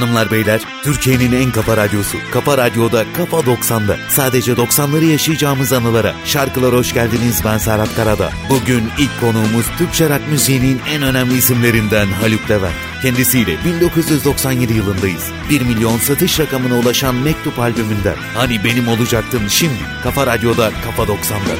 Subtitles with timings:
[0.00, 6.74] Hanımlar beyler Türkiye'nin en kafa radyosu Kafa Radyo'da Kafa 90'da sadece 90'ları yaşayacağımız anılara şarkılar
[6.74, 8.30] hoş geldiniz ben Serhat Karada.
[8.50, 12.74] Bugün ilk konuğumuz Türkçe rock müziğinin en önemli isimlerinden Haluk Levent.
[13.02, 15.30] Kendisiyle 1997 yılındayız.
[15.50, 21.54] 1 milyon satış rakamına ulaşan Mektup albümünden Hani Benim Olacaktın şimdi Kafa Radyo'da Kafa 90'da.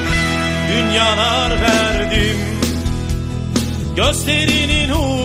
[0.71, 2.37] Dünyalar verdim
[3.95, 5.20] Gözlerinin uğruna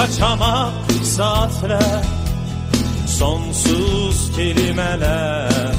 [0.00, 0.72] Kaçamak
[1.04, 2.04] saatler
[3.06, 5.74] Sonsuz kelimeler.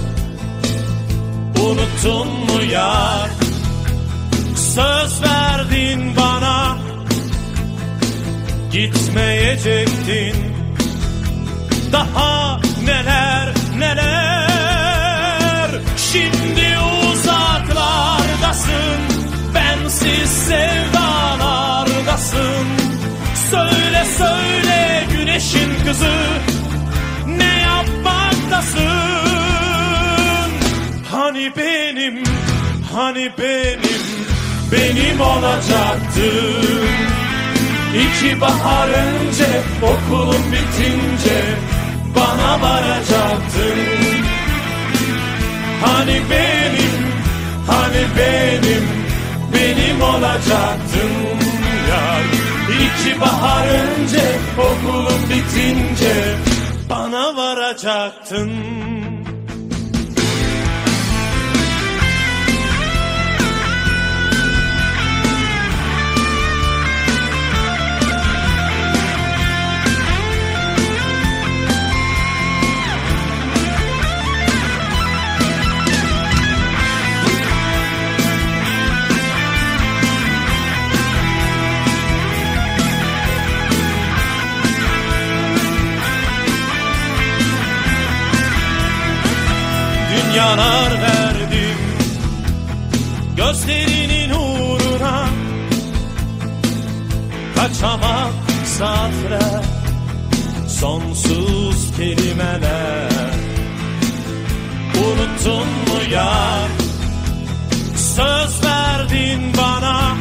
[1.59, 3.30] Unuttun mu yar
[4.55, 6.77] Söz verdin bana.
[8.71, 10.35] Gitmeyecektin.
[11.91, 15.69] Daha neler neler?
[16.11, 16.77] Şimdi
[17.11, 18.99] uzaklardasın.
[19.55, 22.91] Bensiz sevdalardasın
[23.52, 26.16] Söyle söyle güneşin kızı
[27.27, 28.81] Ne yapmaktasın
[31.11, 32.23] Hani benim
[32.95, 34.02] Hani benim
[34.72, 37.11] Benim olacaktın
[37.95, 41.41] İki bahar önce okulun bitince
[42.16, 43.79] bana varacaktın.
[45.81, 46.97] Hani benim,
[47.67, 48.88] hani benim,
[49.53, 51.20] benim olacaktın.
[53.02, 56.35] İki bahar önce okulun bitince
[56.89, 58.52] bana varacaktın.
[90.31, 91.78] Dünyalar verdim.
[93.38, 95.25] Gözlerinin uğruna
[97.56, 98.34] Kaçamak
[98.66, 99.64] saatler
[100.68, 103.12] Sonsuz kelimeler.
[104.96, 106.70] Unuttun mu yar
[107.96, 110.16] Söz verdin bana.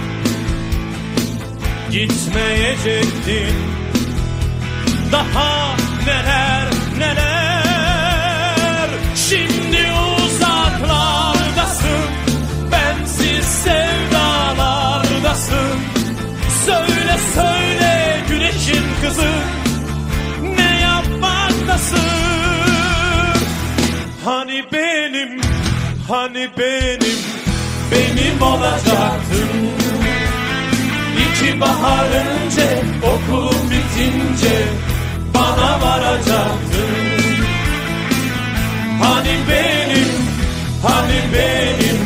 [1.91, 3.55] Gitmeyecektin.
[5.13, 5.77] Daha
[6.07, 6.69] neler
[6.99, 7.50] neler
[19.03, 19.33] kızı
[20.57, 21.99] Ne yapmaktasın
[24.25, 25.41] Hani benim
[26.09, 27.19] Hani benim
[27.91, 29.71] Benim olacaktın
[31.19, 34.69] İki bahar önce okulun bitince
[35.35, 36.91] bana varacaktın.
[39.03, 40.09] Hani benim,
[40.83, 41.99] hani benim,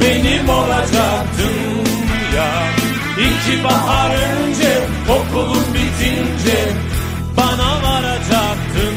[0.00, 1.86] benim olacaktın
[2.36, 2.77] ya.
[3.18, 6.58] İki bahar önce okulun bitince
[7.36, 8.94] bana varacaktın.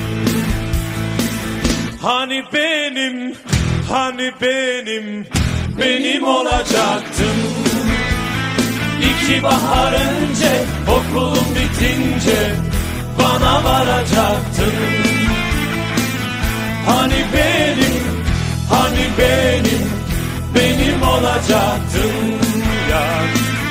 [2.01, 3.35] Hani benim,
[3.89, 5.27] hani benim,
[5.79, 7.37] benim olacaktın.
[8.99, 10.51] İki bahar önce
[10.87, 12.55] okulun bitince
[13.19, 14.73] bana varacaktın.
[16.85, 18.03] Hani benim,
[18.69, 19.91] hani benim,
[20.55, 22.39] benim olacaktın
[22.91, 23.21] ya.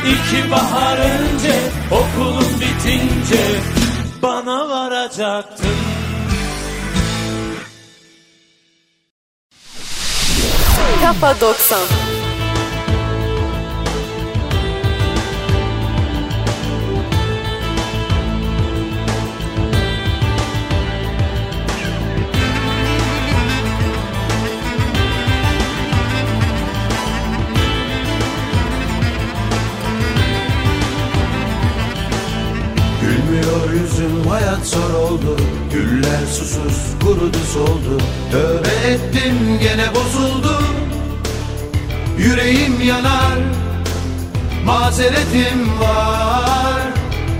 [0.06, 1.54] İki bahar önce
[1.90, 3.44] okulun bitince
[4.22, 5.76] bana varacaktın.
[11.02, 12.09] Kafa 90.
[35.80, 38.02] Güller susuz kurudu soldu.
[38.30, 40.62] Tövbe ettim gene bozuldu.
[42.18, 43.38] Yüreğim yanar
[44.64, 46.82] Mazeretim var.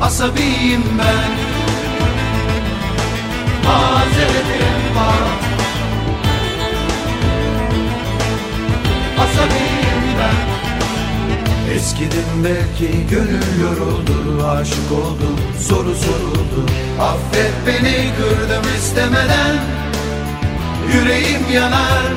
[0.03, 1.33] Asabiyim ben.
[3.65, 5.50] Mazeretim var
[11.75, 16.67] Eskidim belki gönül yoruldu Aşık oldum soru soruldu.
[17.01, 19.57] Affet beni kırdım istemeden
[20.93, 22.13] Yüreğim yanar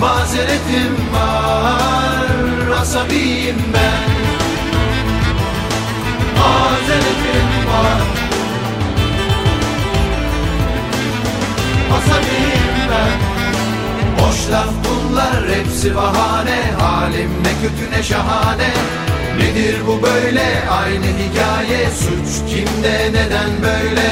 [0.00, 4.10] Mazeretim var Asabiyim ben.
[6.38, 8.00] Mazeretim var
[11.96, 13.33] Asabiyim ben
[14.18, 16.60] Boş laf bunlar hepsi bahane.
[16.80, 18.70] Halim ne kötü ne şahane.
[19.38, 20.68] Nedir bu böyle?
[20.70, 21.90] Aynı hikaye.
[21.90, 24.10] Suç kimde neden böyle?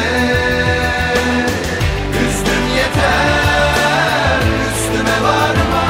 [2.26, 5.86] Üstün yeter üstüme varma.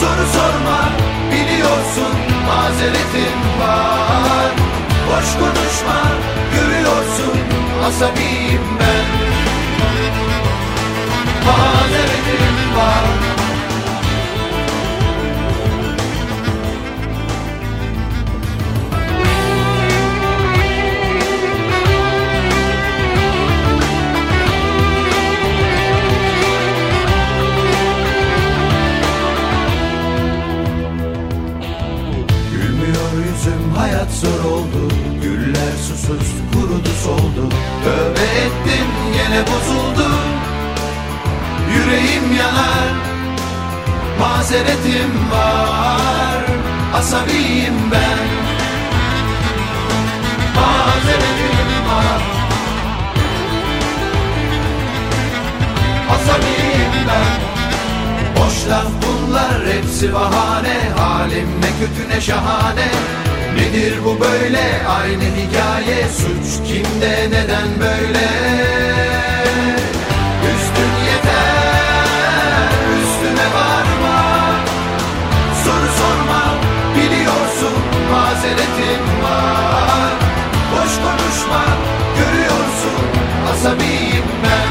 [0.00, 0.80] Soru sorma
[1.32, 2.14] biliyorsun
[2.46, 4.50] mazeretim var.
[5.08, 6.00] Boş konuşma
[6.54, 7.38] görüyorsun
[7.86, 9.08] asabiyim ben.
[11.46, 12.47] Mazeretim
[12.78, 13.04] var.
[33.18, 34.94] Yüzüm hayat zor oldu.
[35.22, 37.48] Güller susuz kurudu soldu.
[37.84, 40.08] Tövbe ettim gene bozuldu
[41.74, 43.08] Yüreğim yanar
[44.20, 46.42] Mazeretim var
[46.94, 48.18] Asabiyim ben.
[50.56, 52.22] Mazeretim var
[56.10, 57.38] Asabiyim ben.
[58.36, 60.78] Boş laf bunlar hepsi bahane.
[60.98, 62.88] Halim ne kötü ne şahane.
[63.56, 64.86] Nedir bu böyle?
[64.88, 66.08] Aynı hikaye.
[66.08, 68.28] Suç kimde neden böyle
[83.58, 84.67] asabiyim ben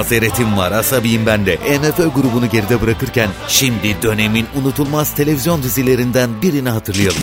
[0.00, 1.56] Mazeretim var asabiyim ben de.
[1.56, 7.22] MFÖ grubunu geride bırakırken şimdi dönemin unutulmaz televizyon dizilerinden birini hatırlayalım.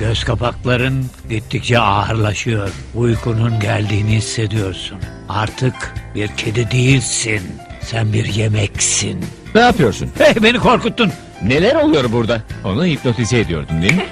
[0.00, 2.70] Göz kapakların gittikçe ağırlaşıyor.
[2.94, 4.98] Uykunun geldiğini hissediyorsun.
[5.28, 7.40] Artık bir kedi değilsin.
[7.80, 9.24] Sen bir yemeksin.
[9.54, 10.10] Ne yapıyorsun?
[10.18, 11.12] Hey beni korkuttun.
[11.42, 12.42] Neler oluyor burada?
[12.64, 14.06] Onu hipnotize ediyordun değil mi?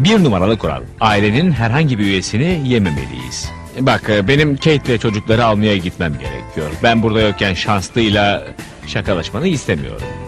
[0.00, 0.82] Bir numaralı kural.
[1.00, 3.55] Ailenin herhangi bir üyesini yememeliyiz.
[3.80, 6.70] Bak e, benim Kate ve çocukları almaya gitmem gerekiyor.
[6.82, 8.44] Ben burada yokken şanslıyla
[8.86, 10.25] şakalaşmanı istemiyorum.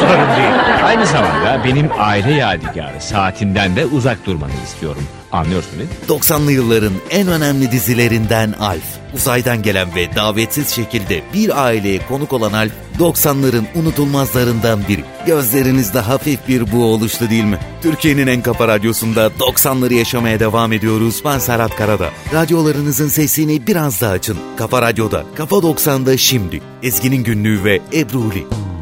[0.00, 0.84] Sorun değil.
[0.84, 5.02] Aynı zamanda benim aile yadigarı saatimden de uzak durmanı istiyorum.
[5.32, 5.96] Anlıyorsun değil mi?
[6.08, 8.84] 90'lı yılların en önemli dizilerinden Alf.
[9.14, 15.04] Uzaydan gelen ve davetsiz şekilde bir aileye konuk olan Alf, 90'ların unutulmazlarından biri.
[15.26, 17.58] Gözlerinizde hafif bir bu oluştu değil mi?
[17.82, 21.22] Türkiye'nin en kafa radyosunda 90'ları yaşamaya devam ediyoruz.
[21.24, 22.10] Ben Serhat Karada.
[22.34, 24.38] Radyolarınızın sesini biraz daha açın.
[24.56, 26.60] Kafa Radyo'da, Kafa 90'da şimdi.
[26.82, 28.46] Ezgi'nin günlüğü ve Ebruli.
[28.46, 28.75] Uyanır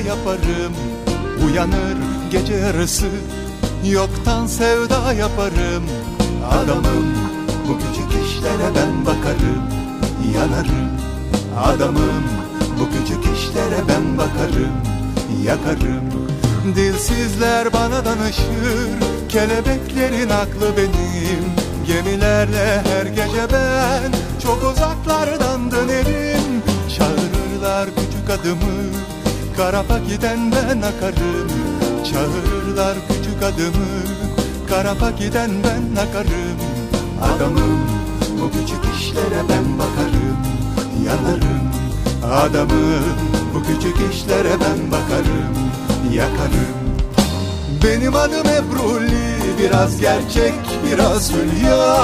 [0.00, 0.72] yaparım.
[1.46, 1.96] Uyanır
[2.30, 3.06] gece yarısı
[3.90, 5.84] Yoktan sevda yaparım.
[6.50, 7.14] Adamım
[7.68, 9.62] bu küçük işlere ben bakarım.
[10.34, 10.90] Yanarım.
[11.64, 12.24] Adamım
[12.80, 14.72] bu küçük işlere ben bakarım.
[15.44, 16.32] Yakarım.
[16.76, 18.88] Dilsizler bana danışır
[19.28, 21.62] Kelebeklerin aklı benim.
[21.86, 26.62] Gemilerle her gece ben Çok uzaklardan dönerim
[26.98, 29.01] Çağırırlar küçük adımı
[29.62, 31.48] Karapa giden ben akarım
[32.04, 33.86] Çağırırlar küçük adımı.
[34.68, 36.58] Karapa giden ben akarım
[37.22, 37.80] Adamım.
[38.40, 40.38] Bu küçük işlere ben bakarım
[41.06, 41.70] Yanarım.
[42.32, 43.04] Adamım
[43.54, 45.54] bu küçük işlere ben bakarım
[46.12, 46.78] Yakarım.
[47.84, 50.54] Benim adım Ebruli Biraz gerçek
[50.86, 51.96] biraz hülya.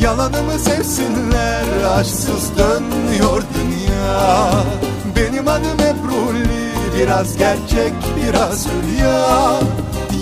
[0.00, 1.64] Yalanımı sevsinler
[1.96, 4.50] Aşksız dönüyor dünya.
[5.16, 6.61] Benim adım Ebruli
[6.96, 9.60] Biraz gerçek biraz hülya.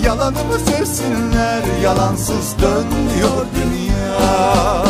[0.04, 4.89] Yalanımı sevsinler Yalansız dönüyor dünya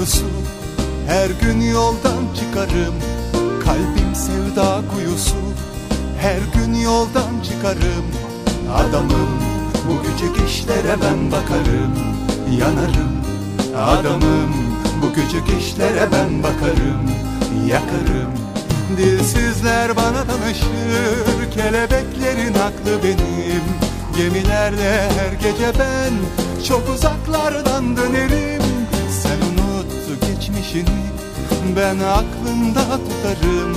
[0.00, 0.26] kuyusu
[1.06, 2.94] Her gün yoldan çıkarım.
[3.64, 5.36] Kalbim sevda kuyusu.
[6.20, 8.06] Her gün yoldan çıkarım.
[8.74, 9.30] Adamım
[9.88, 11.94] bu küçük işlere ben bakarım.
[12.58, 13.20] Yanarım.
[13.76, 14.54] Adamım
[15.02, 17.10] bu küçük işlere ben bakarım.
[17.68, 18.32] Yakarım.
[18.96, 23.62] Dilsizler bana tanışır Kelebeklerin aklı benim.
[24.16, 26.12] Gemilerde her gece ben
[26.68, 28.59] Çok uzaklardan dönerim
[30.74, 30.96] geçmişini
[31.76, 33.76] Ben aklımda tutarım.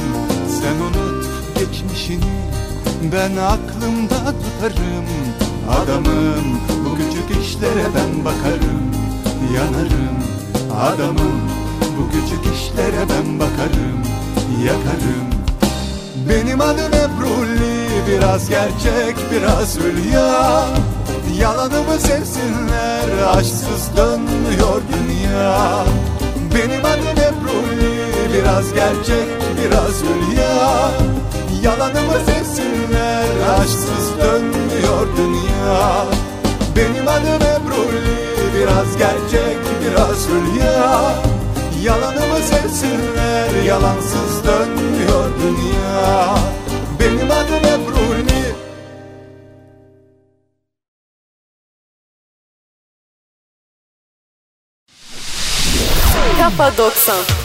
[0.62, 1.26] Sen unut
[1.60, 2.24] geçmişini
[3.12, 5.06] Ben aklımda tutarım.
[5.70, 8.92] Adamım bu küçük işlere ben bakarım.
[9.56, 10.18] Yanarım
[10.82, 11.42] adamım
[11.98, 14.04] Bu küçük işlere ben bakarım.
[14.66, 15.34] Yakarım.
[16.30, 20.66] Benim adım Ebruli Biraz gerçek biraz hülya.
[21.40, 25.86] Yalanımı sevsinler Aşksız dönmüyor dünya
[26.56, 27.94] Benim adım Ebruli
[28.34, 30.92] Biraz gerçek biraz hülya.
[31.64, 33.26] Yalanımı sevsinler
[33.60, 36.06] Aşksız dönmüyor dünya.
[36.76, 38.18] Benim adım Ebruli
[38.56, 41.14] Biraz gerçek biraz hülya.
[41.84, 46.36] Yalanımı sevsinler Yalansız dönmüyor dünya.
[47.00, 48.33] Benim adım Ebruli
[56.58, 57.43] Kafa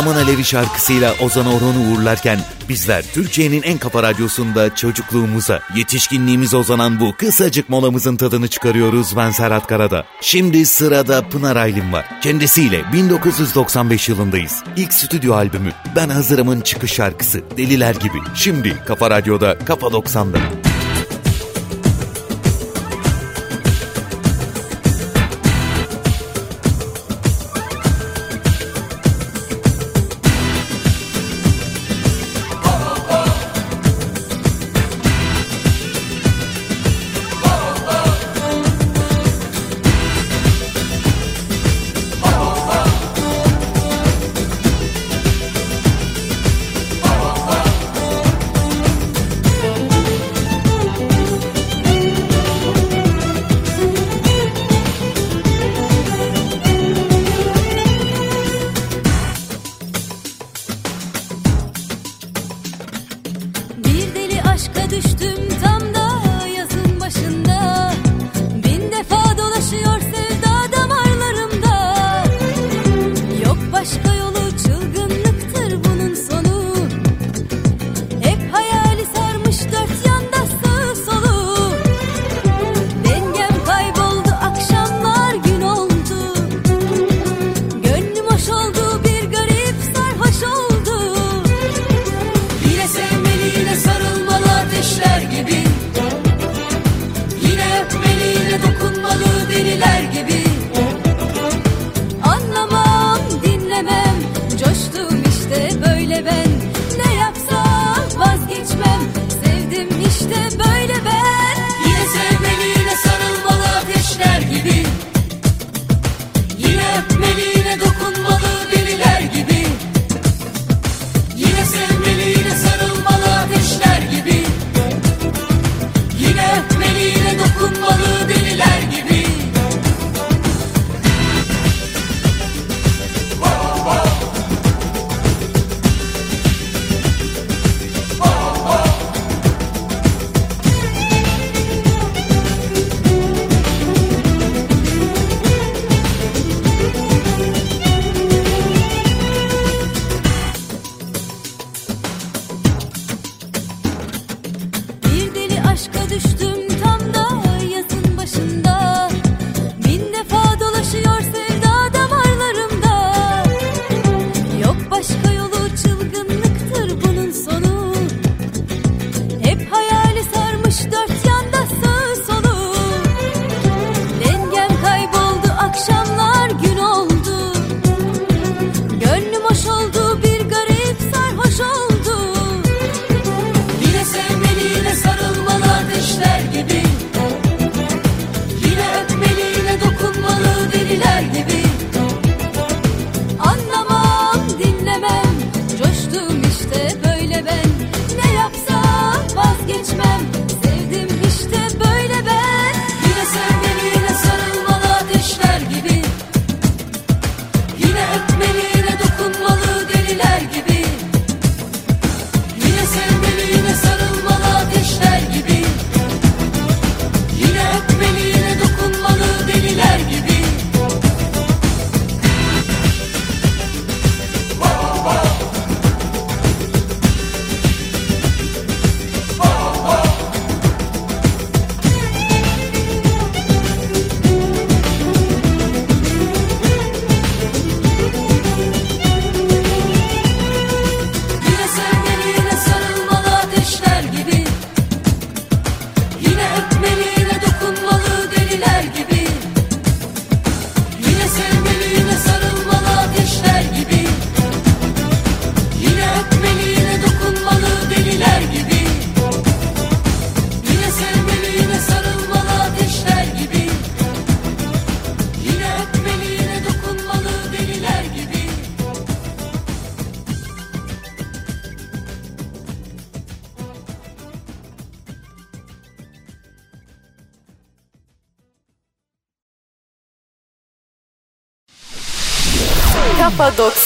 [0.00, 7.14] Kahraman Alevi şarkısıyla Ozan Orhon'u uğurlarken bizler Türkiye'nin en kafa radyosunda çocukluğumuza, yetişkinliğimize uzanan bu
[7.16, 10.04] kısacık molamızın tadını çıkarıyoruz ben Serhat Karada.
[10.20, 12.06] Şimdi sırada Pınar Aylin var.
[12.22, 14.62] Kendisiyle 1995 yılındayız.
[14.76, 18.18] İlk stüdyo albümü Ben Hazırım'ın çıkış şarkısı Deliler Gibi.
[18.34, 20.69] Şimdi Kafa Radyo'da Kafa 90'da.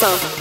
[0.05, 0.34] slow.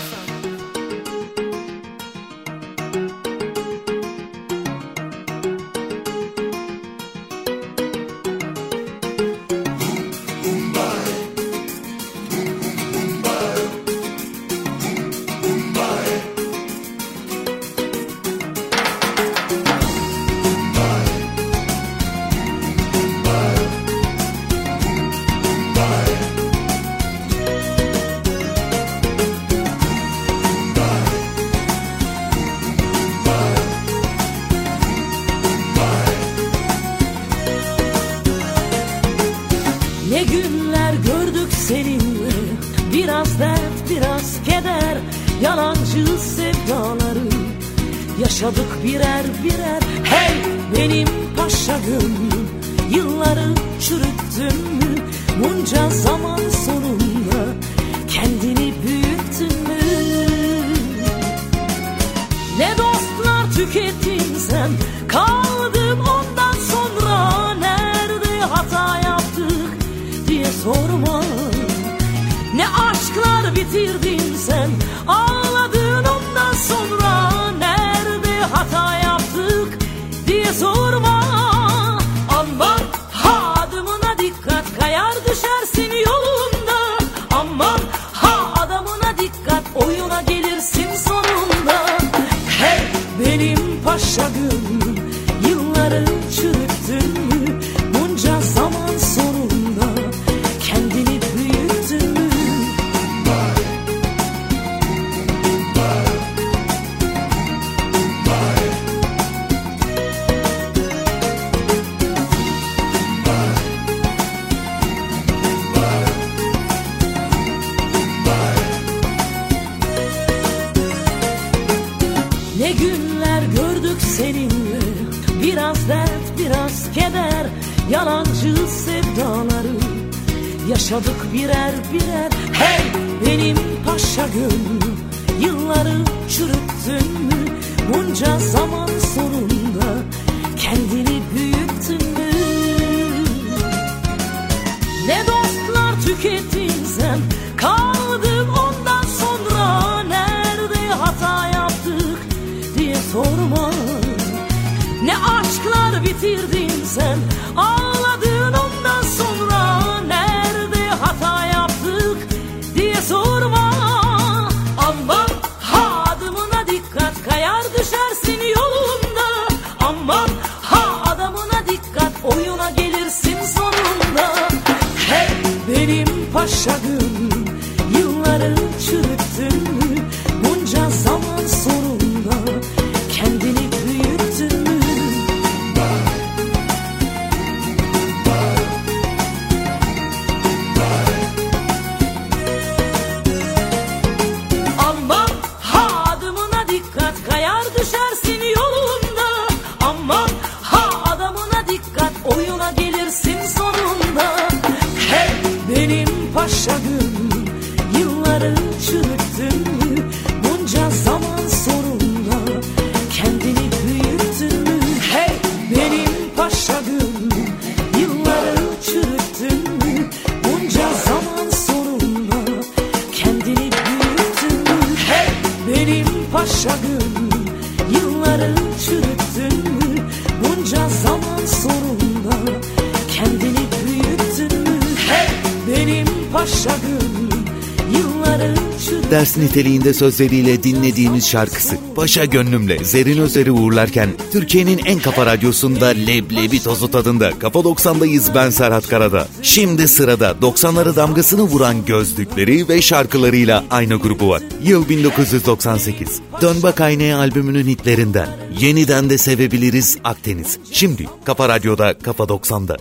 [239.54, 246.92] niteliğinde sözleriyle dinlediğimiz şarkısı Paşa Gönlümle Zerin Özer'i uğurlarken Türkiye'nin en kafa radyosunda leblebi tozu
[246.92, 249.28] tadında Kafa 90'dayız ben Serhat Karada.
[249.42, 254.44] Şimdi sırada 90'lara damgasını vuran gözlükleri ve şarkılarıyla aynı grubu var.
[254.63, 256.22] Yıl 1998.
[256.42, 258.30] Dön Bak Aynaya albümünün hitlerinden.
[258.60, 260.60] Yeniden de sevebiliriz Akdeniz.
[260.72, 262.78] Şimdi Kafa Radyo'da Kafa 90'da.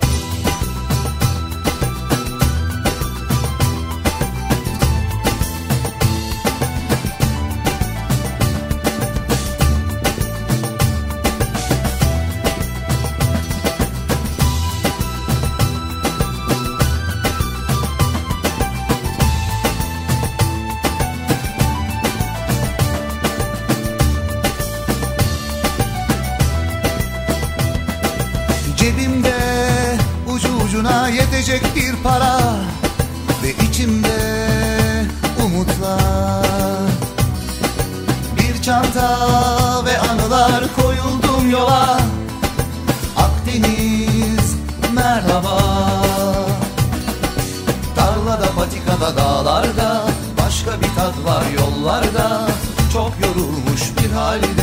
[54.13, 54.62] holiday.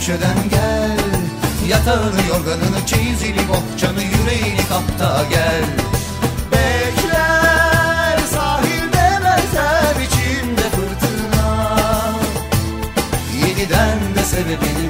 [0.00, 0.98] Köşeden gel.
[1.68, 5.64] Yatağını yorganını çeyizini bohçanı yüreğini kapta gel.
[6.52, 11.76] Bekler sahilde benzer içimde fırtına.
[13.46, 14.89] Yeniden de sevebiliriz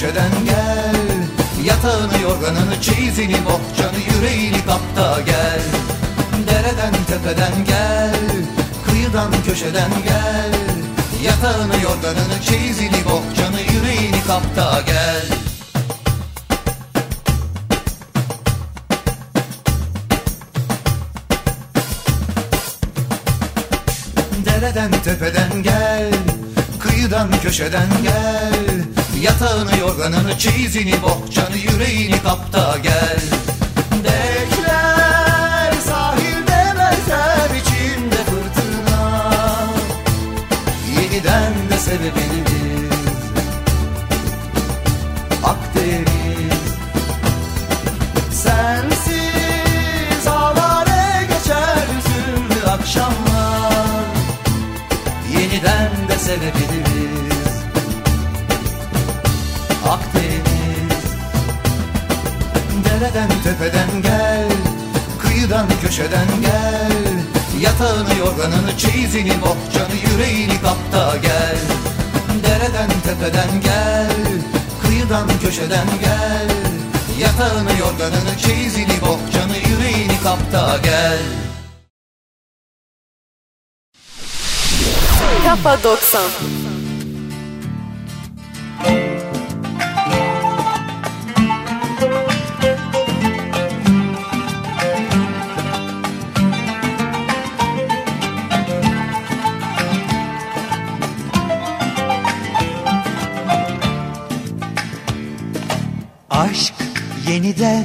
[0.00, 0.96] köşeden gel.
[1.64, 5.60] Yatağını yorganını çeyizini bohçanı yüreğini kapta gel.
[6.46, 8.14] Dereden tepeden gel.
[8.86, 10.52] Kıyıdan köşeden gel.
[11.22, 15.26] Yatağını yorganını çeyizini bohçanı yüreğini kapta gel.
[24.44, 26.12] Dereden tepeden gel.
[26.80, 28.87] Kıyıdan köşeden gel
[29.22, 33.20] Yatağını yorganını çeyizini bohçanı yüreğini kapta gel.
[34.04, 39.32] Bekler sahilde benzer içimde fırtına.
[40.96, 43.18] Yeniden de sevebiliriz.
[45.44, 46.62] Akdeniz.
[48.32, 54.04] Sensiz avare geçer hüzünlü akşamlar.
[55.32, 56.87] Yeniden de sevebiliriz
[63.08, 64.48] Dereden tepeden gel
[65.18, 66.92] Kıyıdan köşeden gel.
[67.60, 71.58] Yatağını yorganını çeyizini bohçanı yüreğini kapta gel.
[72.44, 74.10] Dereden tepeden gel
[74.82, 76.48] Kıyıdan köşeden gel.
[77.20, 81.18] Yatağını yorganını çeyizini bohçanı yüreğini kapta gel.
[85.44, 86.77] Kafa 90.
[107.38, 107.84] yeniden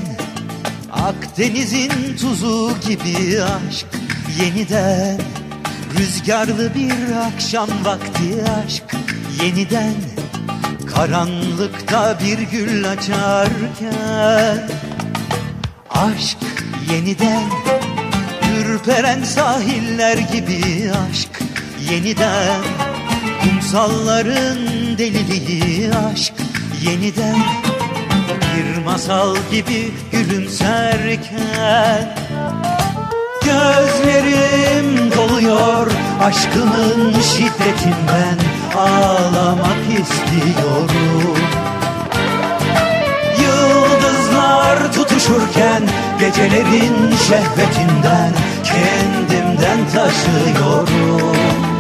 [0.92, 3.88] Akdeniz'in tuzu gibi aşk
[4.39, 5.22] yeniden
[5.98, 8.84] Rüzgarlı bir akşam vakti aşk
[9.44, 9.94] yeniden
[10.96, 14.70] Karanlıkta bir gül açarken
[15.89, 16.38] Aşk
[16.92, 17.50] yeniden
[18.60, 21.42] Ürperen sahiller gibi aşk
[21.92, 22.62] yeniden
[23.44, 24.58] Kumsalların
[24.98, 26.34] deliliği aşk
[26.86, 27.44] yeniden
[28.54, 32.16] Bir masal gibi gülümserken
[33.46, 35.88] Gözlerim doluyor
[36.24, 38.38] aşkımın şiddetinden
[38.78, 41.38] Ağlamak istiyorum.
[43.42, 45.84] Yıldızlar tutuşurken
[46.20, 48.32] gecelerin şehvetinden
[48.63, 51.73] Kendimden taşıyorum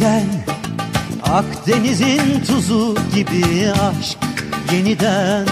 [0.00, 0.26] yeniden
[1.22, 4.18] Akdeniz'in tuzu gibi aşk
[4.72, 5.46] yeniden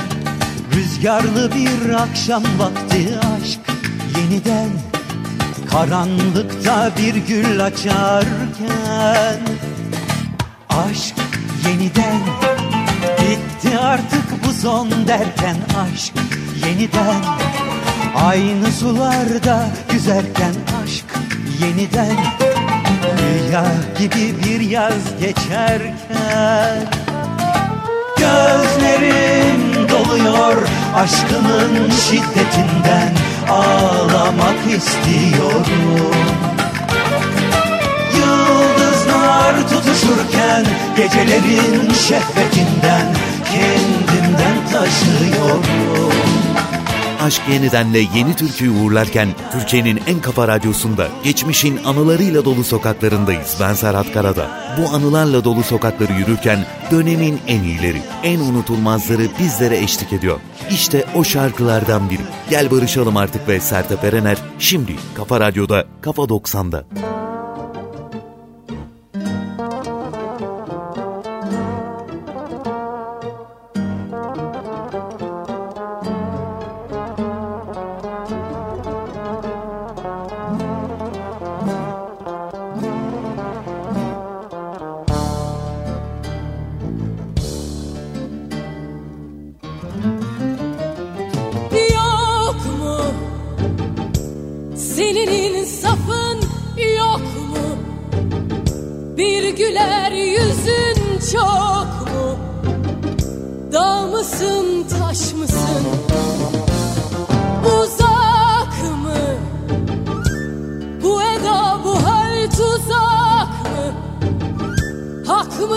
[0.75, 3.61] Rüzgarlı bir akşam vakti aşk
[4.17, 4.69] yeniden
[5.71, 9.41] Karanlıkta bir gül açarken
[10.69, 11.15] Aşk
[11.67, 12.21] yeniden
[13.21, 15.57] Bitti artık bu son derken
[15.93, 16.15] aşk
[16.67, 17.23] yeniden
[18.17, 20.55] Aynı sularda yüzerken
[20.85, 21.07] aşk
[21.61, 22.17] yeniden
[23.25, 23.65] Rüya
[23.99, 26.79] gibi bir yaz geçerken
[28.19, 30.57] Gözlerim doluyor
[30.97, 33.13] aşkımın şiddetinden
[33.51, 36.15] Ağlamak istiyorum.
[38.17, 43.07] Yıldızlar tutuşurken gecelerin şehvetinden
[43.53, 46.14] Kendimden taşıyorum
[47.25, 53.57] Aşk Yeniden'le yeni türküyü uğurlarken Türkiye'nin en kafa radyosunda geçmişin anılarıyla dolu sokaklarındayız.
[53.61, 54.77] Ben Serhat Karada.
[54.79, 60.41] Bu anılarla dolu sokakları yürürken dönemin en iyileri, en unutulmazları bizlere eşlik ediyor.
[60.71, 62.23] İşte o şarkılardan biri.
[62.51, 66.85] Gel barışalım artık ve Sertab Erener şimdi Kafa Radyo'da Kafa 90'da.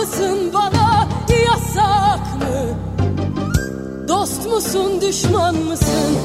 [0.08, 1.08] mısın bana
[1.46, 2.78] yasak mı?
[4.08, 6.16] Dost musun düşman mısın?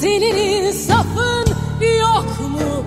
[0.00, 1.44] Senin insafın
[2.00, 2.84] yok mu?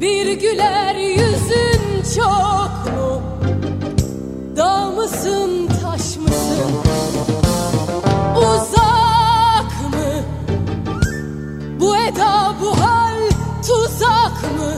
[0.00, 3.22] Bir güler yüzün çok mu?
[4.56, 6.72] Dağ mısın taş mısın?
[8.36, 10.12] Uzak mı?
[11.80, 13.18] Bu eda bu hal
[13.66, 14.72] tuzak mı?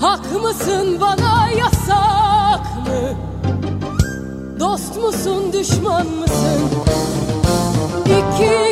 [0.00, 3.16] Hak mısın bana yasak mı?
[4.60, 6.62] Dost musun düşman mısın?
[8.06, 8.71] İki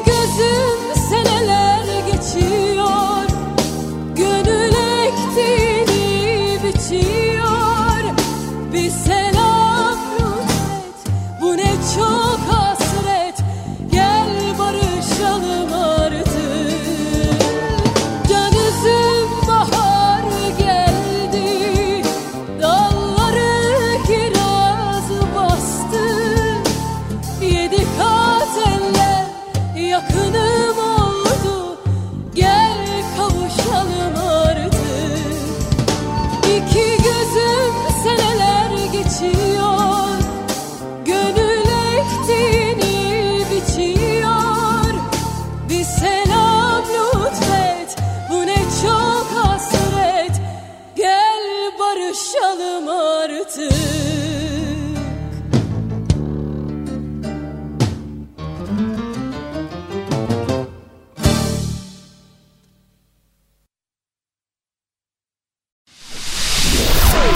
[52.71, 53.73] aşığım artık.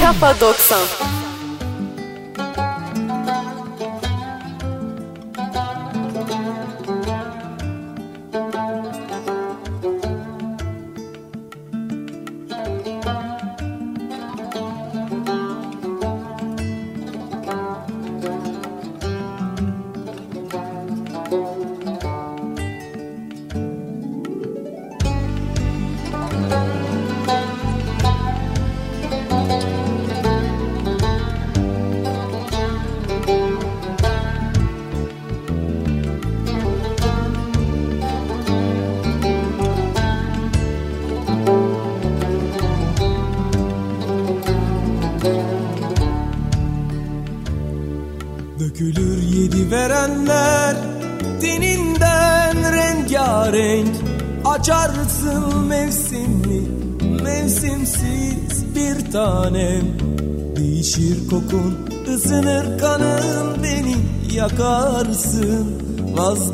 [0.02, 1.23] Kafa 90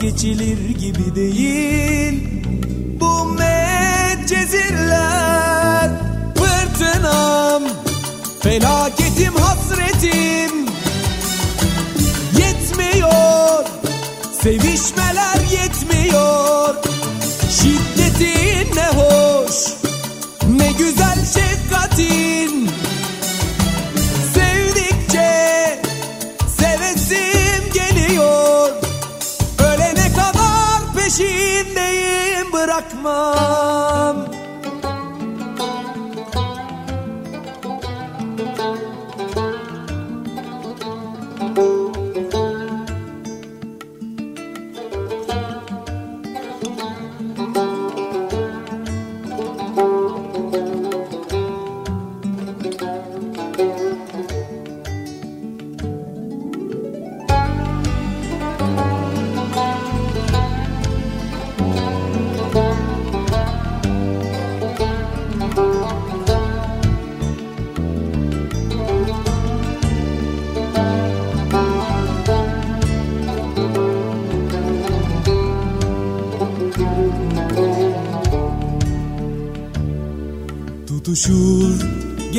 [0.01, 2.28] vazgeçilir gibi değil.
[3.01, 4.70] Bu medcezirler
[6.34, 7.62] Fırtınam
[8.40, 10.66] Felaketim hasretim
[12.38, 13.64] Yetmiyor.
[14.42, 15.09] Sevişme
[33.03, 33.59] more.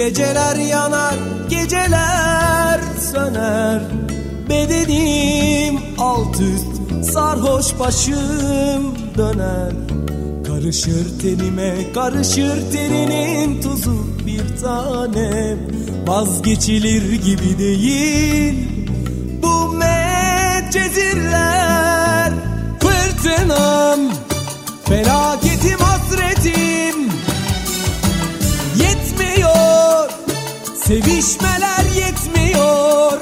[0.02, 1.16] Geceler yanar,
[1.50, 2.80] geceler
[3.14, 3.82] söner.
[4.50, 6.68] Bedenim alt üst,
[7.14, 9.72] sarhoş başım döner.
[10.48, 15.58] Karışır tenime, karışır teninin tuzu bir tanem.
[16.08, 18.70] Vazgeçilir gibi değil
[19.44, 21.22] bu medcezirler
[22.80, 24.00] Fırtınam,
[24.86, 26.71] felaketim hasretim
[30.92, 33.22] sevişmeler yetmiyor.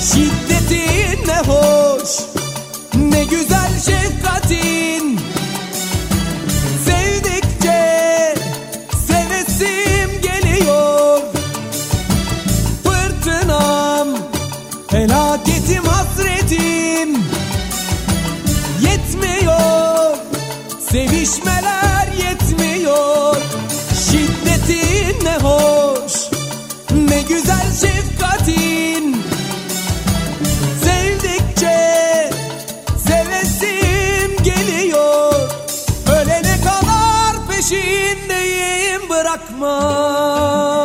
[0.00, 2.10] Şiddetin ne hoş,
[2.94, 3.99] ne güzel şefkatin
[39.60, 40.79] 吗么？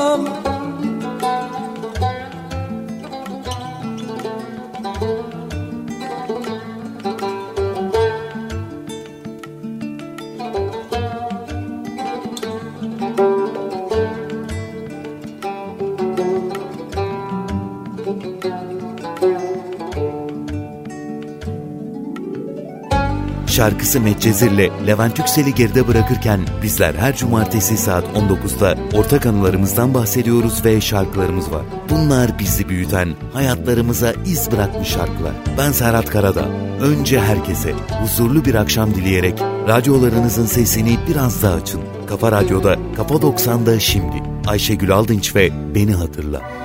[23.65, 30.81] Şarkısı Medcezir'le Levent Yüksel'i geride bırakırken bizler her cumartesi saat 19'da ortak anılarımızdan bahsediyoruz ve
[30.81, 31.61] şarkılarımız var.
[31.89, 35.31] Bunlar bizi büyüten, hayatlarımıza iz bırakmış şarkılar.
[35.57, 36.45] Ben Serhat Karada.
[36.81, 41.81] Önce herkese huzurlu bir akşam dileyerek radyolarınızın sesini biraz daha açın.
[42.07, 44.23] Kafa Radyo'da, Kafa 90'da şimdi.
[44.47, 46.64] Ayşegül Aldınç ve Beni Hatırla.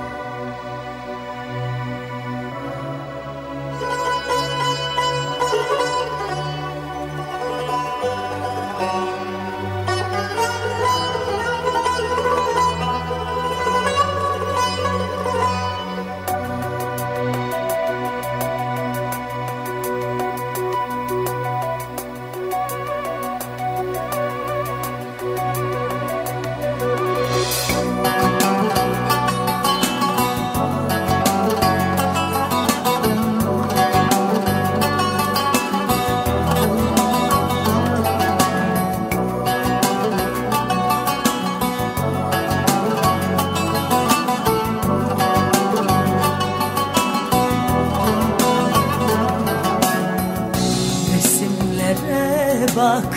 [52.81, 53.13] Bak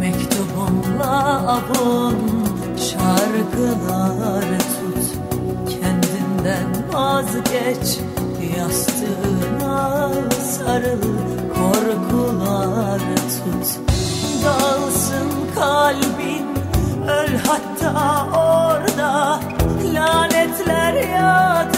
[0.00, 1.18] Mektubumla
[1.56, 2.18] avun
[2.76, 5.06] Şarkılar tut.
[5.70, 7.98] Kendinden vazgeç
[8.58, 10.10] Yastığına
[10.42, 11.02] sarıl
[11.54, 13.80] Korkular tut.
[14.44, 16.46] Dalsın kalbin
[17.08, 19.40] Öl hatta orada
[19.94, 21.71] Lanetler yağdır